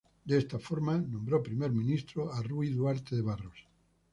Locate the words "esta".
0.35-0.57